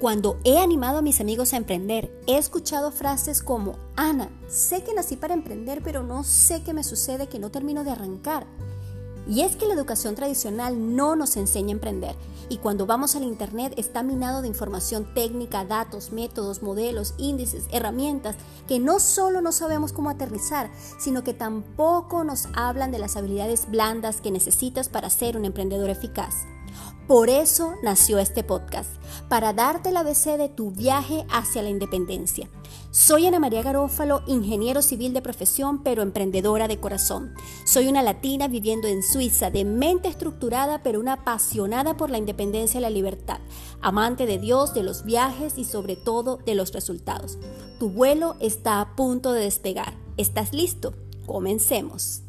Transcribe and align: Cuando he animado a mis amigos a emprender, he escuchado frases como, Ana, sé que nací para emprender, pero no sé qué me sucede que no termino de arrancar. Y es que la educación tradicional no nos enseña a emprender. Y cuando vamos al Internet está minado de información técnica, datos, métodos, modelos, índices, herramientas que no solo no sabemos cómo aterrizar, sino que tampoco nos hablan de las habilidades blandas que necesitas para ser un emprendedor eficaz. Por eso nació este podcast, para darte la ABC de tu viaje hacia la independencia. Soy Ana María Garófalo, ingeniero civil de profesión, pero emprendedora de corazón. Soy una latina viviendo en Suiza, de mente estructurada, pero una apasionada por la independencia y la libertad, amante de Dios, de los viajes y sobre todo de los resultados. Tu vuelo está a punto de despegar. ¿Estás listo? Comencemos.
Cuando 0.00 0.38
he 0.44 0.58
animado 0.58 0.98
a 0.98 1.02
mis 1.02 1.20
amigos 1.20 1.52
a 1.52 1.56
emprender, 1.56 2.08
he 2.28 2.38
escuchado 2.38 2.92
frases 2.92 3.42
como, 3.42 3.74
Ana, 3.96 4.30
sé 4.46 4.84
que 4.84 4.94
nací 4.94 5.16
para 5.16 5.34
emprender, 5.34 5.82
pero 5.82 6.04
no 6.04 6.22
sé 6.22 6.62
qué 6.62 6.72
me 6.72 6.84
sucede 6.84 7.26
que 7.26 7.40
no 7.40 7.50
termino 7.50 7.82
de 7.82 7.90
arrancar. 7.90 8.46
Y 9.26 9.40
es 9.40 9.56
que 9.56 9.66
la 9.66 9.74
educación 9.74 10.14
tradicional 10.14 10.94
no 10.94 11.16
nos 11.16 11.36
enseña 11.36 11.70
a 11.70 11.72
emprender. 11.72 12.14
Y 12.48 12.58
cuando 12.58 12.86
vamos 12.86 13.16
al 13.16 13.24
Internet 13.24 13.74
está 13.76 14.04
minado 14.04 14.40
de 14.40 14.46
información 14.46 15.12
técnica, 15.14 15.64
datos, 15.64 16.12
métodos, 16.12 16.62
modelos, 16.62 17.14
índices, 17.18 17.64
herramientas 17.72 18.36
que 18.68 18.78
no 18.78 19.00
solo 19.00 19.40
no 19.40 19.50
sabemos 19.50 19.92
cómo 19.92 20.10
aterrizar, 20.10 20.70
sino 21.00 21.24
que 21.24 21.34
tampoco 21.34 22.22
nos 22.22 22.46
hablan 22.54 22.92
de 22.92 23.00
las 23.00 23.16
habilidades 23.16 23.68
blandas 23.68 24.20
que 24.20 24.30
necesitas 24.30 24.88
para 24.88 25.10
ser 25.10 25.36
un 25.36 25.44
emprendedor 25.44 25.90
eficaz. 25.90 26.46
Por 27.06 27.30
eso 27.30 27.74
nació 27.82 28.18
este 28.18 28.44
podcast, 28.44 28.90
para 29.28 29.54
darte 29.54 29.92
la 29.92 30.00
ABC 30.00 30.36
de 30.36 30.50
tu 30.50 30.70
viaje 30.70 31.24
hacia 31.30 31.62
la 31.62 31.70
independencia. 31.70 32.50
Soy 32.90 33.26
Ana 33.26 33.38
María 33.38 33.62
Garófalo, 33.62 34.22
ingeniero 34.26 34.82
civil 34.82 35.12
de 35.14 35.22
profesión, 35.22 35.82
pero 35.82 36.02
emprendedora 36.02 36.68
de 36.68 36.80
corazón. 36.80 37.32
Soy 37.64 37.88
una 37.88 38.02
latina 38.02 38.46
viviendo 38.48 38.88
en 38.88 39.02
Suiza, 39.02 39.50
de 39.50 39.64
mente 39.64 40.08
estructurada, 40.08 40.82
pero 40.82 41.00
una 41.00 41.14
apasionada 41.14 41.96
por 41.96 42.10
la 42.10 42.18
independencia 42.18 42.78
y 42.78 42.82
la 42.82 42.90
libertad, 42.90 43.40
amante 43.80 44.26
de 44.26 44.38
Dios, 44.38 44.74
de 44.74 44.82
los 44.82 45.04
viajes 45.04 45.56
y 45.56 45.64
sobre 45.64 45.96
todo 45.96 46.36
de 46.44 46.54
los 46.54 46.72
resultados. 46.72 47.38
Tu 47.78 47.88
vuelo 47.88 48.36
está 48.40 48.80
a 48.80 48.96
punto 48.96 49.32
de 49.32 49.44
despegar. 49.44 49.94
¿Estás 50.16 50.52
listo? 50.52 50.92
Comencemos. 51.24 52.22